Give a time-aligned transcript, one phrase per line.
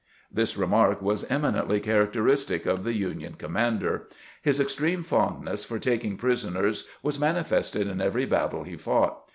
[0.31, 4.07] This remark was eminently characteristic of the Union commander.
[4.41, 9.19] His extreme fondness for taking prisoners was manifested in every battle he fought.